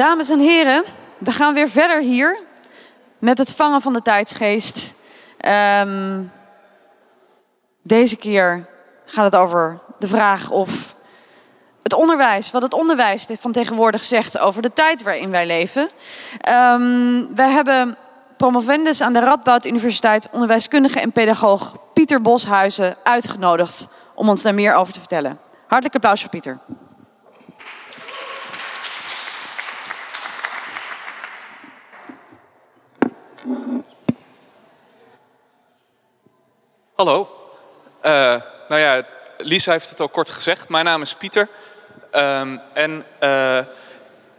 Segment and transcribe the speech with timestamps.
[0.00, 0.84] Dames en heren,
[1.18, 2.38] we gaan weer verder hier
[3.18, 4.94] met het vangen van de tijdsgeest.
[5.36, 6.22] Ehm,
[7.82, 8.66] deze keer
[9.04, 10.94] gaat het over de vraag of
[11.82, 15.90] het onderwijs, wat het onderwijs van tegenwoordig zegt over de tijd waarin wij leven.
[16.48, 17.96] Um, wij hebben
[18.36, 24.74] promovendus aan de Radboud Universiteit, onderwijskundige en pedagoog Pieter Boshuizen uitgenodigd om ons daar meer
[24.74, 25.38] over te vertellen.
[25.66, 26.58] Hartelijk applaus voor Pieter.
[37.00, 37.28] Hallo.
[38.04, 38.12] Uh,
[38.68, 39.02] nou ja,
[39.38, 40.68] Lisa heeft het al kort gezegd.
[40.68, 41.48] Mijn naam is Pieter.
[42.12, 43.58] Um, en uh,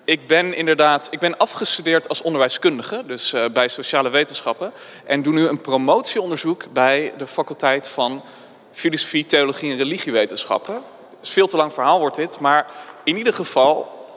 [0.03, 4.73] ik ben inderdaad ik ben afgestudeerd als onderwijskundige, dus uh, bij sociale wetenschappen.
[5.05, 8.23] En doe nu een promotieonderzoek bij de faculteit van
[8.71, 10.73] filosofie, theologie en religiewetenschappen.
[10.73, 12.65] Het is veel te lang verhaal wordt dit, maar
[13.03, 14.07] in ieder geval.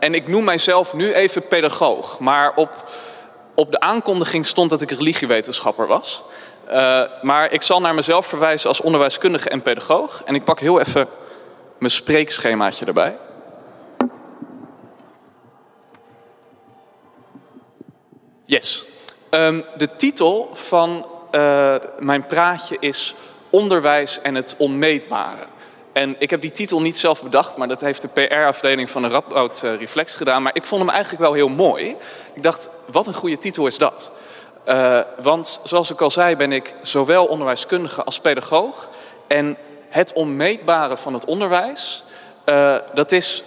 [0.00, 2.90] en ik noem mijzelf nu even pedagoog, maar op,
[3.54, 6.22] op de aankondiging stond dat ik religiewetenschapper was.
[6.70, 10.22] Uh, maar ik zal naar mezelf verwijzen als onderwijskundige en pedagoog.
[10.24, 11.08] En ik pak heel even
[11.78, 13.16] mijn spreekschemaatje erbij.
[18.44, 18.86] Yes.
[19.30, 23.14] Um, de titel van uh, mijn praatje is
[23.50, 25.46] Onderwijs en het onmeetbare.
[25.92, 29.08] En ik heb die titel niet zelf bedacht, maar dat heeft de PR-afdeling van de
[29.08, 30.42] Radboud uh, Reflex gedaan.
[30.42, 31.96] Maar ik vond hem eigenlijk wel heel mooi.
[32.34, 34.12] Ik dacht, wat een goede titel is dat.
[34.70, 38.88] Uh, want zoals ik al zei, ben ik zowel onderwijskundige als pedagoog.
[39.26, 39.56] En
[39.88, 42.04] het onmeetbare van het onderwijs,
[42.46, 43.42] uh, dat is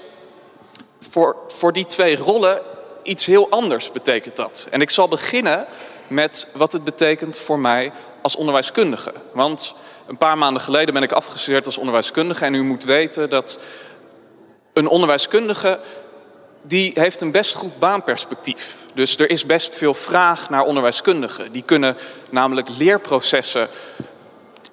[1.09, 2.59] voor, voor die twee rollen
[3.03, 4.67] iets heel anders betekent dat.
[4.71, 5.65] En ik zal beginnen
[6.07, 9.13] met wat het betekent voor mij als onderwijskundige.
[9.31, 9.75] Want
[10.07, 12.45] een paar maanden geleden ben ik afgestudeerd als onderwijskundige.
[12.45, 13.59] En u moet weten dat
[14.73, 15.79] een onderwijskundige
[16.63, 18.77] die heeft een best goed baanperspectief.
[18.93, 21.51] Dus er is best veel vraag naar onderwijskundigen.
[21.51, 21.97] Die kunnen
[22.31, 23.67] namelijk leerprocessen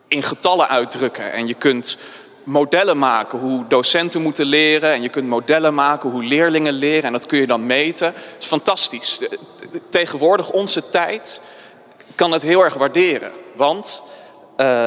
[0.08, 1.32] in getallen uitdrukken.
[1.32, 1.98] En je kunt
[2.44, 4.92] modellen maken hoe docenten moeten leren.
[4.92, 7.02] En je kunt modellen maken hoe leerlingen leren.
[7.02, 8.12] En dat kun je dan meten.
[8.12, 9.20] Dat is fantastisch.
[9.88, 11.40] Tegenwoordig, onze tijd,
[12.14, 13.32] kan het heel erg waarderen.
[13.56, 14.02] Want
[14.56, 14.86] uh,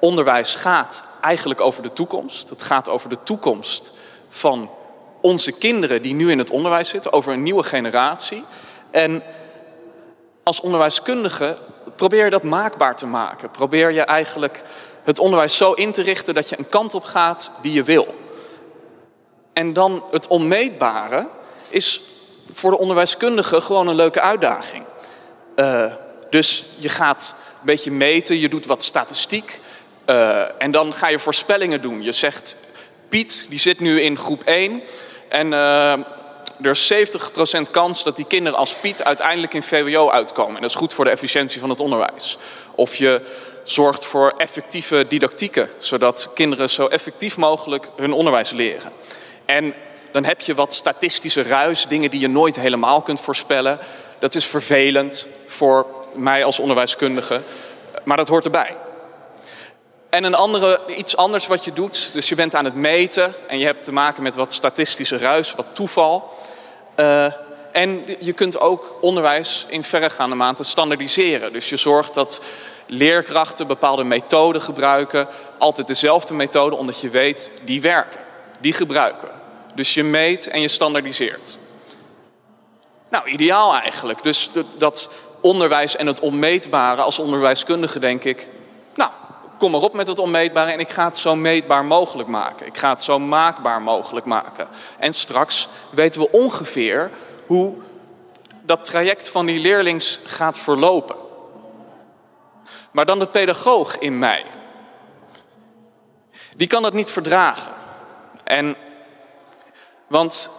[0.00, 2.48] onderwijs gaat eigenlijk over de toekomst.
[2.48, 3.92] Het gaat over de toekomst
[4.28, 4.70] van
[5.20, 8.44] onze kinderen die nu in het onderwijs zitten, over een nieuwe generatie.
[8.90, 9.22] En
[10.42, 11.56] als onderwijskundige
[11.96, 13.50] probeer je dat maakbaar te maken.
[13.50, 14.62] Probeer je eigenlijk
[15.02, 18.14] het onderwijs zo in te richten dat je een kant op gaat die je wil.
[19.52, 21.28] En dan het onmeetbare
[21.68, 22.02] is
[22.50, 24.84] voor de onderwijskundige gewoon een leuke uitdaging.
[25.56, 25.92] Uh,
[26.30, 29.60] dus je gaat een beetje meten, je doet wat statistiek.
[30.06, 32.02] Uh, en dan ga je voorspellingen doen.
[32.02, 32.56] Je zegt,
[33.10, 34.82] Piet, die zit nu in groep 1.
[35.28, 35.92] En uh,
[36.62, 40.54] er is 70% kans dat die kinderen als Piet uiteindelijk in VWO uitkomen.
[40.54, 42.38] En dat is goed voor de efficiëntie van het onderwijs.
[42.74, 43.20] Of je
[43.64, 48.92] zorgt voor effectieve didactieken, zodat kinderen zo effectief mogelijk hun onderwijs leren.
[49.44, 49.74] En
[50.12, 53.78] dan heb je wat statistische ruis, dingen die je nooit helemaal kunt voorspellen.
[54.18, 57.42] Dat is vervelend voor mij als onderwijskundige,
[58.04, 58.76] maar dat hoort erbij.
[60.10, 63.58] En een andere, iets anders wat je doet, dus je bent aan het meten en
[63.58, 66.34] je hebt te maken met wat statistische ruis, wat toeval.
[66.96, 67.32] Uh,
[67.72, 71.52] en je kunt ook onderwijs in verregaande mate standaardiseren.
[71.52, 72.40] Dus je zorgt dat
[72.86, 75.28] leerkrachten bepaalde methoden gebruiken,
[75.58, 78.20] altijd dezelfde methode, omdat je weet die werken,
[78.60, 79.28] die gebruiken.
[79.74, 81.58] Dus je meet en je standaardiseert.
[83.10, 84.22] Nou, ideaal eigenlijk.
[84.22, 85.10] Dus dat
[85.40, 88.48] onderwijs en het onmeetbare als onderwijskundige denk ik,
[89.60, 92.66] kom maar op met het onmeetbare en ik ga het zo meetbaar mogelijk maken.
[92.66, 94.68] Ik ga het zo maakbaar mogelijk maken.
[94.98, 97.10] En straks weten we ongeveer
[97.46, 97.74] hoe
[98.62, 101.16] dat traject van die leerlings gaat verlopen.
[102.90, 104.44] Maar dan de pedagoog in mij.
[106.56, 107.72] Die kan het niet verdragen.
[108.44, 108.76] En,
[110.06, 110.50] want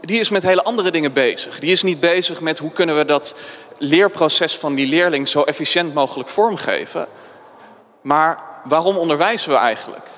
[0.00, 1.58] die is met hele andere dingen bezig.
[1.58, 3.36] Die is niet bezig met hoe kunnen we dat
[3.78, 7.08] leerproces van die leerling zo efficiënt mogelijk vormgeven.
[8.00, 10.08] Maar waarom onderwijzen we eigenlijk?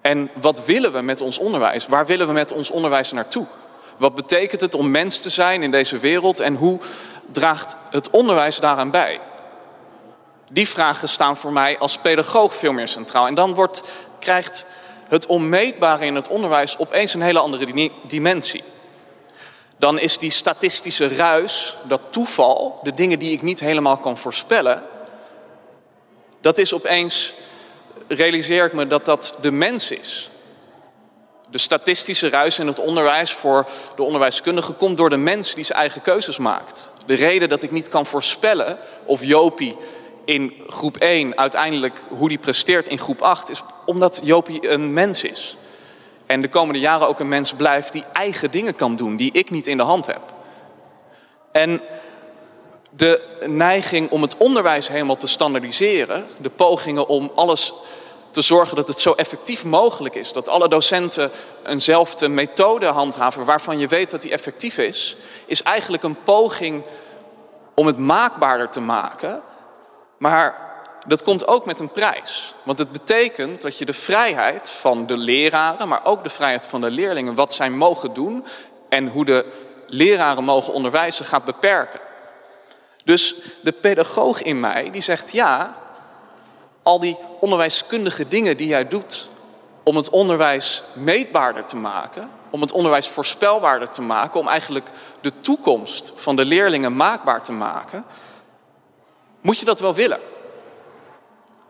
[0.00, 1.86] En wat willen we met ons onderwijs?
[1.86, 3.46] Waar willen we met ons onderwijs naartoe?
[3.96, 6.78] Wat betekent het om mens te zijn in deze wereld en hoe
[7.32, 9.20] draagt het onderwijs daaraan bij?
[10.52, 13.26] Die vragen staan voor mij als pedagoog veel meer centraal.
[13.26, 13.82] En dan wordt,
[14.18, 14.66] krijgt
[15.08, 18.64] het onmeetbare in het onderwijs opeens een hele andere dimensie.
[19.76, 24.82] Dan is die statistische ruis, dat toeval, de dingen die ik niet helemaal kan voorspellen,
[26.40, 27.34] dat is opeens
[28.08, 30.30] realiseer ik me dat dat de mens is.
[31.50, 33.66] De statistische ruis in het onderwijs voor
[33.96, 36.90] de onderwijskundige komt door de mens die zijn eigen keuzes maakt.
[37.06, 39.76] De reden dat ik niet kan voorspellen of Jopie
[40.24, 45.24] in groep 1 uiteindelijk hoe die presteert in groep 8 is omdat Jopie een mens
[45.24, 45.56] is.
[46.26, 49.50] En de komende jaren ook een mens blijft die eigen dingen kan doen die ik
[49.50, 50.20] niet in de hand heb.
[51.52, 51.80] En
[52.96, 57.72] de neiging om het onderwijs helemaal te standaardiseren, de pogingen om alles
[58.30, 61.30] te zorgen dat het zo effectief mogelijk is, dat alle docenten
[61.64, 65.16] eenzelfde methode handhaven waarvan je weet dat die effectief is,
[65.46, 66.84] is eigenlijk een poging
[67.74, 69.42] om het maakbaarder te maken.
[70.18, 70.64] Maar
[71.06, 72.54] dat komt ook met een prijs.
[72.62, 76.80] Want het betekent dat je de vrijheid van de leraren, maar ook de vrijheid van
[76.80, 78.44] de leerlingen, wat zij mogen doen
[78.88, 79.52] en hoe de
[79.86, 82.00] leraren mogen onderwijzen, gaat beperken.
[83.06, 85.76] Dus de pedagoog in mij die zegt ja,
[86.82, 89.28] al die onderwijskundige dingen die jij doet
[89.82, 94.88] om het onderwijs meetbaarder te maken, om het onderwijs voorspelbaarder te maken, om eigenlijk
[95.20, 98.04] de toekomst van de leerlingen maakbaar te maken,
[99.40, 100.20] moet je dat wel willen.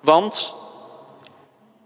[0.01, 0.55] Want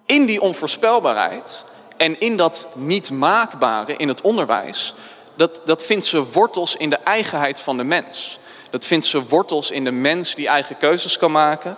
[0.07, 1.65] in die onvoorspelbaarheid
[1.97, 4.95] en in dat niet maakbare in het onderwijs,
[5.37, 8.40] dat, dat vindt ze wortels in de eigenheid van de mens.
[8.71, 11.77] Dat vindt ze wortels in de mens die eigen keuzes kan maken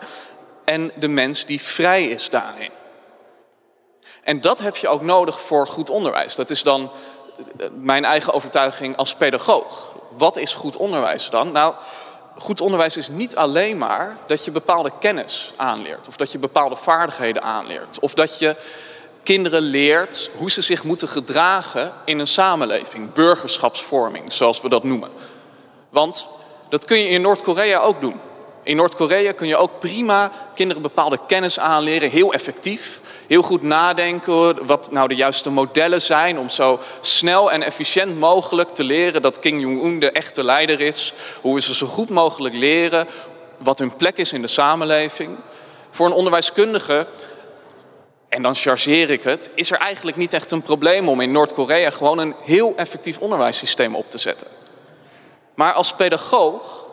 [0.64, 2.70] en de mens die vrij is daarin.
[4.22, 6.34] En dat heb je ook nodig voor goed onderwijs.
[6.34, 6.90] Dat is dan
[7.80, 9.96] mijn eigen overtuiging als pedagoog.
[10.16, 11.52] Wat is goed onderwijs dan?
[11.52, 11.74] Nou,
[12.38, 16.08] goed onderwijs is niet alleen maar dat je bepaalde kennis aanleert.
[16.08, 17.98] Of dat je bepaalde vaardigheden aanleert.
[17.98, 18.56] Of dat je
[19.22, 23.12] kinderen leert hoe ze zich moeten gedragen in een samenleving.
[23.12, 25.10] Burgerschapsvorming, zoals we dat noemen.
[25.88, 26.28] Want
[26.72, 28.20] dat kun je in Noord-Korea ook doen.
[28.62, 33.00] In Noord-Korea kun je ook prima kinderen bepaalde kennis aanleren, heel effectief.
[33.26, 38.68] Heel goed nadenken wat nou de juiste modellen zijn om zo snel en efficiënt mogelijk
[38.68, 41.12] te leren dat Kim Jong-un de echte leider is.
[41.40, 43.06] Hoe ze zo goed mogelijk leren
[43.58, 45.38] wat hun plek is in de samenleving.
[45.90, 47.06] Voor een onderwijskundige,
[48.28, 51.90] en dan chargeer ik het, is er eigenlijk niet echt een probleem om in Noord-Korea
[51.90, 54.61] gewoon een heel effectief onderwijssysteem op te zetten.
[55.62, 56.86] Maar als pedagoog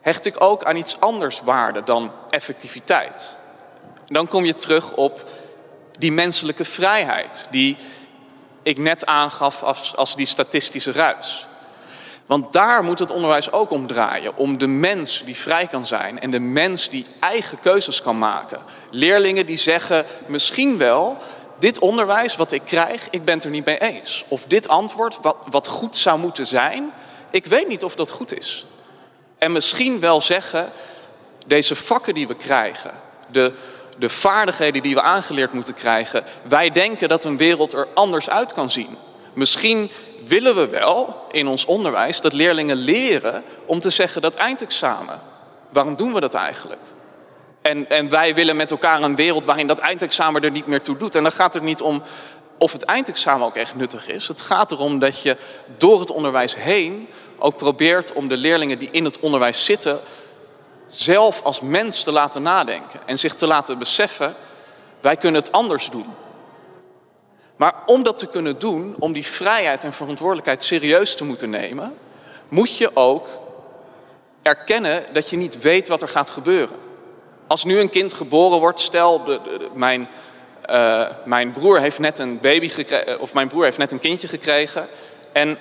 [0.00, 3.38] hecht ik ook aan iets anders waarde dan effectiviteit.
[4.06, 5.30] Dan kom je terug op
[5.98, 7.76] die menselijke vrijheid die
[8.62, 11.46] ik net aangaf als, als die statistische ruis.
[12.26, 14.36] Want daar moet het onderwijs ook om draaien.
[14.36, 18.60] Om de mens die vrij kan zijn en de mens die eigen keuzes kan maken.
[18.90, 21.16] Leerlingen die zeggen misschien wel,
[21.58, 24.24] dit onderwijs wat ik krijg, ik ben het er niet mee eens.
[24.28, 26.92] Of dit antwoord wat, wat goed zou moeten zijn,
[27.36, 28.64] ik weet niet of dat goed is.
[29.38, 30.72] En misschien wel zeggen,
[31.46, 32.90] deze vakken die we krijgen,
[33.30, 33.52] de,
[33.98, 38.52] de vaardigheden die we aangeleerd moeten krijgen, wij denken dat een wereld er anders uit
[38.52, 38.96] kan zien.
[39.32, 39.90] Misschien
[40.24, 45.20] willen we wel in ons onderwijs dat leerlingen leren om te zeggen dat eindexamen,
[45.72, 46.82] waarom doen we dat eigenlijk?
[47.62, 50.96] En, en wij willen met elkaar een wereld waarin dat eindexamen er niet meer toe
[50.96, 51.14] doet.
[51.14, 52.02] En dan gaat het niet om
[52.58, 54.28] of het eindexamen ook echt nuttig is.
[54.28, 55.36] Het gaat erom dat je
[55.78, 60.00] door het onderwijs heen ook probeert om de leerlingen die in het onderwijs zitten
[60.88, 64.34] zelf als mens te laten nadenken en zich te laten beseffen,
[65.00, 66.06] wij kunnen het anders doen.
[67.56, 71.94] Maar om dat te kunnen doen, om die vrijheid en verantwoordelijkheid serieus te moeten nemen,
[72.48, 73.28] moet je ook
[74.42, 76.76] erkennen dat je niet weet wat er gaat gebeuren.
[77.46, 79.40] Als nu een kind geboren wordt, stel,
[79.74, 80.08] mijn,
[80.70, 84.28] uh, mijn broer heeft net een baby gekregen, of mijn broer heeft net een kindje
[84.28, 84.88] gekregen,
[85.32, 85.58] en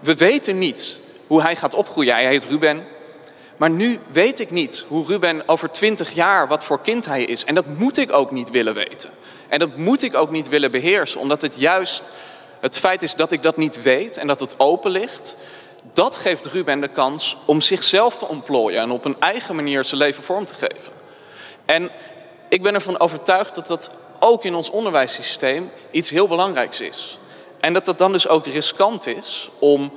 [0.00, 1.00] we weten niet
[1.34, 2.14] hoe hij gaat opgroeien.
[2.14, 2.86] Hij heet Ruben.
[3.56, 7.44] Maar nu weet ik niet hoe Ruben over twintig jaar wat voor kind hij is.
[7.44, 9.10] En dat moet ik ook niet willen weten.
[9.48, 12.10] En dat moet ik ook niet willen beheersen, omdat het juist
[12.60, 15.36] het feit is dat ik dat niet weet en dat het open ligt.
[15.92, 20.00] Dat geeft Ruben de kans om zichzelf te ontplooien en op een eigen manier zijn
[20.00, 20.92] leven vorm te geven.
[21.64, 21.90] En
[22.48, 27.18] ik ben ervan overtuigd dat dat ook in ons onderwijssysteem iets heel belangrijks is.
[27.60, 29.92] En dat dat dan dus ook riskant is om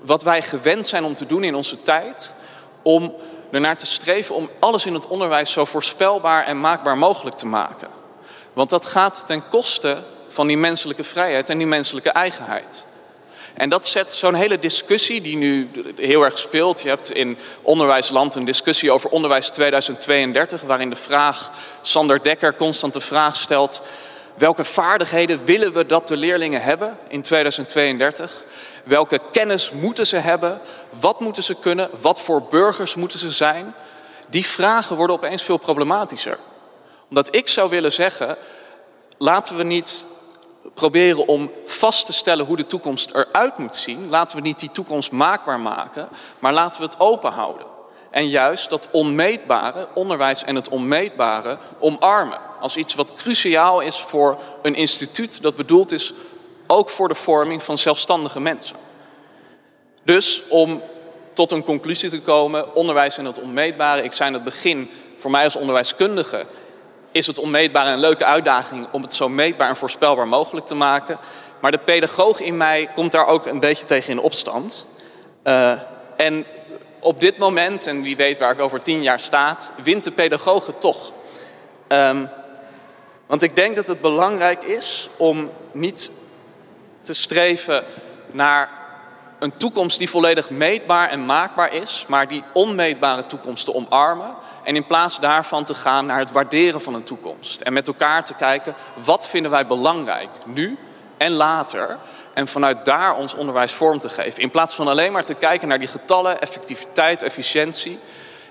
[0.00, 2.34] wat wij gewend zijn om te doen in onze tijd,
[2.82, 3.14] om
[3.50, 7.88] ernaar te streven om alles in het onderwijs zo voorspelbaar en maakbaar mogelijk te maken.
[8.52, 9.96] Want dat gaat ten koste
[10.28, 12.84] van die menselijke vrijheid en die menselijke eigenheid.
[13.54, 16.80] En dat zet zo'n hele discussie die nu heel erg speelt.
[16.80, 21.50] Je hebt in Onderwijsland een discussie over onderwijs 2032, waarin de vraag,
[21.82, 23.82] Sander Dekker constant de vraag stelt:
[24.36, 28.44] welke vaardigheden willen we dat de leerlingen hebben in 2032?
[28.84, 30.60] Welke kennis moeten ze hebben?
[31.00, 31.90] Wat moeten ze kunnen?
[32.00, 33.74] Wat voor burgers moeten ze zijn?
[34.28, 36.38] Die vragen worden opeens veel problematischer.
[37.08, 38.36] Omdat ik zou willen zeggen,
[39.18, 40.06] laten we niet
[40.74, 44.70] proberen om vast te stellen hoe de toekomst eruit moet zien, laten we niet die
[44.70, 47.66] toekomst maakbaar maken, maar laten we het open houden.
[48.10, 52.45] En juist dat onmeetbare, onderwijs en het onmeetbare, omarmen.
[52.60, 56.12] Als iets wat cruciaal is voor een instituut dat bedoeld is
[56.66, 58.76] ook voor de vorming van zelfstandige mensen.
[60.04, 60.82] Dus om
[61.32, 64.02] tot een conclusie te komen, onderwijs en het onmeetbare.
[64.02, 66.46] Ik zei in het begin, voor mij als onderwijskundige
[67.12, 71.18] is het onmeetbare een leuke uitdaging om het zo meetbaar en voorspelbaar mogelijk te maken.
[71.60, 74.86] Maar de pedagoog in mij komt daar ook een beetje tegen in opstand.
[75.44, 75.72] Uh,
[76.16, 76.46] en
[77.00, 80.66] op dit moment, en wie weet waar ik over tien jaar sta, wint de pedagoog
[80.66, 81.12] het toch.
[81.88, 82.28] Um,
[83.26, 86.10] want ik denk dat het belangrijk is om niet
[87.02, 87.84] te streven
[88.30, 88.70] naar
[89.38, 94.34] een toekomst die volledig meetbaar en maakbaar is, maar die onmeetbare toekomst te omarmen.
[94.64, 97.60] En in plaats daarvan te gaan naar het waarderen van een toekomst.
[97.60, 100.78] En met elkaar te kijken, wat vinden wij belangrijk nu
[101.16, 101.98] en later?
[102.34, 104.42] En vanuit daar ons onderwijs vorm te geven.
[104.42, 107.98] In plaats van alleen maar te kijken naar die getallen, effectiviteit, efficiëntie.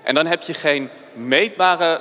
[0.02, 2.00] En dan heb je geen meetbare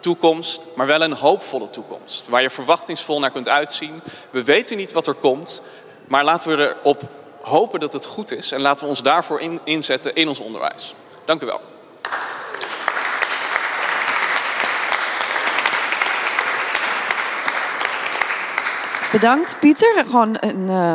[0.00, 2.28] toekomst, maar wel een hoopvolle toekomst.
[2.28, 4.02] Waar je verwachtingsvol naar kunt uitzien.
[4.30, 5.62] We weten niet wat er komt,
[6.06, 7.02] maar laten we erop
[7.42, 8.52] hopen dat het goed is.
[8.52, 10.94] En laten we ons daarvoor in, inzetten in ons onderwijs.
[11.24, 11.60] Dank u wel.
[19.12, 20.04] Bedankt, Pieter.
[20.06, 20.94] Gewoon een, uh,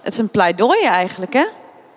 [0.00, 1.44] het is een pleidooi eigenlijk, hè?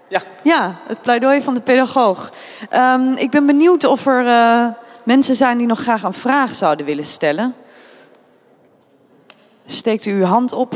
[0.07, 0.21] Ja.
[0.43, 2.31] Ja, het pleidooi van de pedagoog.
[2.73, 4.67] Um, ik ben benieuwd of er uh,
[5.07, 7.55] mensen zijn die nog graag een vraag zouden willen stellen.
[9.65, 10.73] Steekt u uw hand op.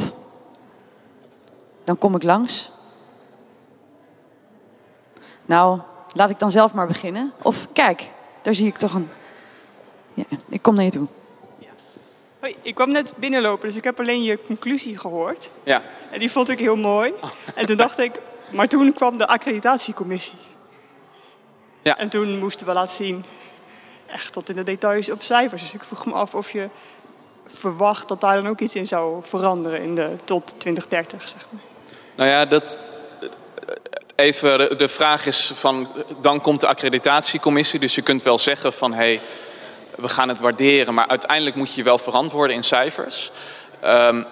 [1.83, 2.71] Dan kom ik langs.
[5.45, 5.79] Nou,
[6.13, 7.33] laat ik dan zelf maar beginnen.
[7.41, 8.11] Of kijk,
[8.41, 9.09] daar zie ik toch een.
[10.13, 11.07] Ja, ik kom naar je toe.
[12.39, 15.51] Hoi, ik kwam net binnenlopen, dus ik heb alleen je conclusie gehoord.
[15.63, 15.81] Ja.
[16.11, 17.13] En die vond ik heel mooi.
[17.55, 18.19] En toen dacht ik,
[18.51, 20.39] maar toen kwam de accreditatiecommissie.
[21.81, 21.97] Ja.
[21.97, 23.25] En toen moesten we laten zien,
[24.11, 25.61] echt tot in de details op cijfers.
[25.61, 26.69] Dus ik vroeg me af of je
[27.47, 31.61] verwacht dat daar dan ook iets in zou veranderen in de, tot 2030, zeg maar.
[32.15, 32.79] Nou ja, dat,
[34.15, 35.87] even de vraag is van,
[36.21, 37.79] dan komt de accreditatiecommissie.
[37.79, 39.21] Dus je kunt wel zeggen van, hé, hey,
[39.95, 40.93] we gaan het waarderen.
[40.93, 43.31] Maar uiteindelijk moet je wel verantwoorden in cijfers.
[43.85, 44.25] Um,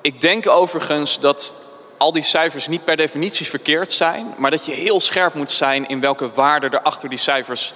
[0.00, 1.54] ik denk overigens dat
[1.98, 4.34] al die cijfers niet per definitie verkeerd zijn.
[4.36, 7.72] Maar dat je heel scherp moet zijn in welke waarden er achter die cijfers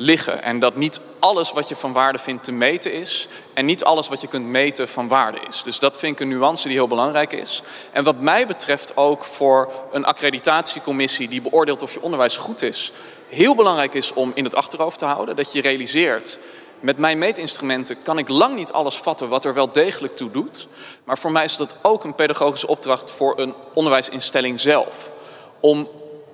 [0.00, 0.42] liggen.
[0.42, 3.28] En dat niet alles wat je van waarde vindt te meten is.
[3.54, 5.62] En niet alles wat je kunt meten van waarde is.
[5.62, 7.62] Dus dat vind ik een nuance die heel belangrijk is.
[7.92, 12.92] En wat mij betreft ook voor een accreditatiecommissie die beoordeelt of je onderwijs goed is.
[13.28, 16.38] Heel belangrijk is om in het achterhoofd te houden dat je realiseert.
[16.80, 20.66] Met mijn meetinstrumenten kan ik lang niet alles vatten wat er wel degelijk toe doet.
[21.04, 25.12] Maar voor mij is dat ook een pedagogische opdracht voor een onderwijsinstelling zelf.
[25.60, 25.88] Om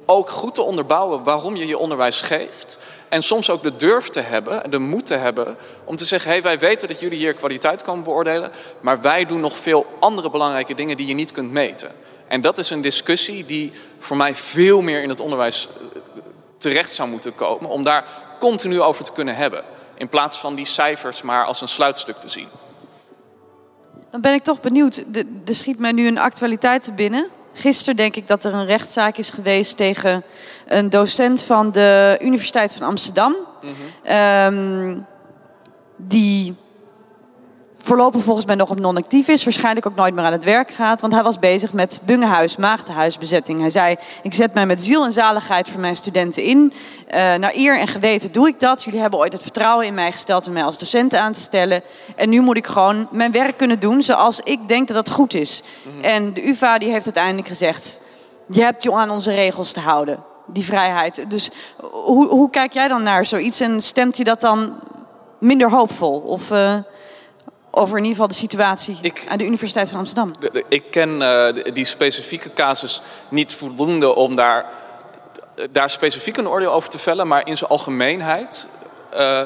[0.07, 2.79] ook goed te onderbouwen waarom je je onderwijs geeft.
[3.09, 6.37] En soms ook de durf te hebben, de moed te hebben om te zeggen: hé,
[6.37, 10.31] hey, wij weten dat jullie hier kwaliteit komen beoordelen, maar wij doen nog veel andere
[10.31, 11.91] belangrijke dingen die je niet kunt meten.
[12.27, 16.01] En dat is een discussie die voor mij veel meer in het onderwijs eh,
[16.57, 18.05] terecht zou moeten komen, om daar
[18.39, 19.65] continu over te kunnen hebben.
[19.95, 22.49] In plaats van die cijfers maar als een sluitstuk te zien.
[24.11, 25.05] Dan ben ik toch benieuwd.
[25.47, 27.29] Er schiet mij nu een actualiteit te binnen.
[27.55, 30.23] Gisteren denk ik dat er een rechtszaak is geweest tegen
[30.67, 33.35] een docent van de Universiteit van Amsterdam.
[33.63, 33.71] Mm
[34.13, 35.07] um,
[35.97, 36.55] die
[37.85, 39.45] voorlopig volgens mij nog op non-actief is.
[39.45, 41.01] Waarschijnlijk ook nooit meer aan het werk gaat.
[41.01, 43.61] Want hij was bezig met bungehuis, maagdenhuisbezetting.
[43.61, 46.73] Hij zei, ik zet mij met ziel en zaligheid voor mijn studenten in.
[46.73, 48.85] Uh, naar eer en geweten doe ik dat.
[48.85, 51.83] Jullie hebben ooit het vertrouwen in mij gesteld om mij als docent aan te stellen.
[52.17, 55.35] En nu moet ik gewoon mijn werk kunnen doen zoals ik denk dat dat goed
[55.35, 55.63] is.
[55.83, 56.05] Mhm.
[56.05, 58.01] En de UvA die heeft uiteindelijk gezegd...
[58.47, 60.23] je hebt je aan onze regels te houden.
[60.47, 61.25] Die vrijheid.
[61.29, 61.51] Dus
[61.91, 63.61] hoe, hoe kijk jij dan naar zoiets?
[63.61, 64.75] En stemt je dat dan
[65.39, 66.19] minder hoopvol?
[66.19, 66.51] Of...
[66.51, 66.75] Uh,
[67.75, 70.33] over in ieder geval de situatie ik, aan de Universiteit van Amsterdam.
[70.69, 74.67] Ik ken uh, die specifieke casus niet voldoende om daar,
[75.71, 78.69] daar specifiek een oordeel over te vellen, maar in zijn algemeenheid
[79.15, 79.41] uh,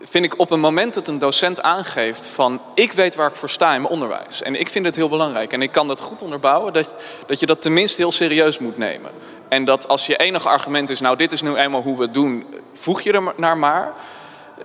[0.00, 3.50] vind ik op een moment dat een docent aangeeft van ik weet waar ik voor
[3.50, 6.22] sta in mijn onderwijs en ik vind het heel belangrijk en ik kan dat goed
[6.22, 6.94] onderbouwen, dat,
[7.26, 9.10] dat je dat tenminste heel serieus moet nemen.
[9.48, 12.14] En dat als je enige argument is, nou dit is nu eenmaal hoe we het
[12.14, 13.92] doen, voeg je er naar maar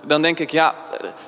[0.06, 0.74] dan denk ik, ja,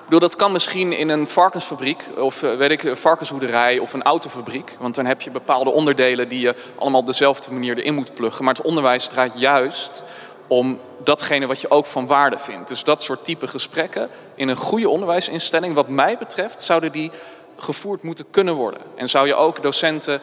[0.05, 4.03] bedoel, dat kan misschien in een varkensfabriek of eh, weet ik, een varkenshoederij of een
[4.03, 4.77] autofabriek.
[4.79, 8.45] Want dan heb je bepaalde onderdelen die je allemaal op dezelfde manier erin moet pluggen.
[8.45, 10.05] Maar het onderwijs draait juist
[10.47, 12.69] om datgene wat je ook van waarde vindt.
[12.69, 17.11] Dus dat soort type gesprekken in een goede onderwijsinstelling, wat mij betreft, zouden die
[17.57, 18.81] gevoerd moeten kunnen worden.
[18.95, 20.21] En zou je ook docenten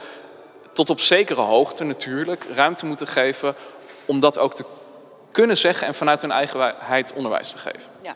[0.73, 3.55] tot op zekere hoogte natuurlijk ruimte moeten geven
[4.05, 4.65] om dat ook te
[5.31, 7.91] kunnen zeggen en vanuit hun eigenheid onderwijs te geven.
[8.03, 8.13] Ja.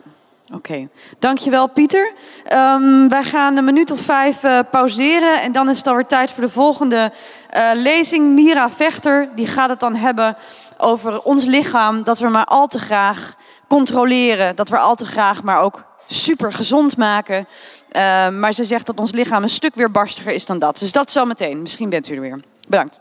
[0.54, 0.88] Oké,
[1.20, 2.14] dankjewel Pieter.
[2.54, 6.32] Um, wij gaan een minuut of vijf uh, pauzeren en dan is het alweer tijd
[6.32, 7.12] voor de volgende
[7.56, 8.34] uh, lezing.
[8.34, 10.38] Mira Vechter, die gaat het dan hebben
[10.78, 13.36] over ons lichaam, dat we maar al te graag
[13.68, 17.48] controleren, dat we al te graag maar ook super gezond maken.
[17.92, 20.80] Uh, maar ze zegt dat ons lichaam een stuk weerbarstiger is dan dat.
[20.80, 21.62] Dus dat zometeen.
[21.62, 22.40] Misschien bent u er weer.
[22.68, 23.00] Bedankt.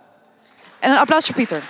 [0.79, 1.63] En een applaus voor Pieter.